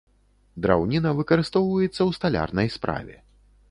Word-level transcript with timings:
Драўніна 0.65 1.13
выкарыстоўваецца 1.21 1.95
ў 2.05 2.11
сталярнай 2.19 2.77
справе. 2.81 3.25